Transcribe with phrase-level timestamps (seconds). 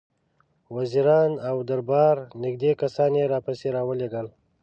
[0.75, 4.27] وزیران او د دربار نېږدې کسان یې راپسې را ولېږل.